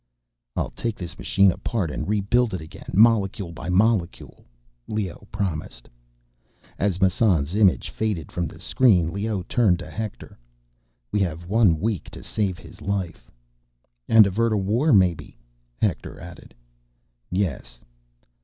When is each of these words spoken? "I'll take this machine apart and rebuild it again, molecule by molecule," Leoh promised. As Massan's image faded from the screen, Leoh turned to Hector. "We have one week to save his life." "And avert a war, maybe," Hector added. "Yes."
"I'll 0.55 0.71
take 0.71 0.95
this 0.95 1.19
machine 1.19 1.51
apart 1.51 1.91
and 1.91 2.07
rebuild 2.09 2.55
it 2.55 2.59
again, 2.61 2.89
molecule 2.91 3.51
by 3.51 3.69
molecule," 3.69 4.43
Leoh 4.87 5.27
promised. 5.31 5.87
As 6.79 6.99
Massan's 6.99 7.53
image 7.53 7.91
faded 7.91 8.31
from 8.31 8.47
the 8.47 8.59
screen, 8.59 9.11
Leoh 9.13 9.43
turned 9.43 9.77
to 9.77 9.91
Hector. 9.91 10.39
"We 11.11 11.19
have 11.19 11.45
one 11.47 11.79
week 11.79 12.09
to 12.17 12.23
save 12.23 12.57
his 12.57 12.81
life." 12.81 13.29
"And 14.09 14.25
avert 14.25 14.53
a 14.53 14.57
war, 14.57 14.91
maybe," 14.91 15.37
Hector 15.79 16.19
added. 16.19 16.55
"Yes." 17.29 17.79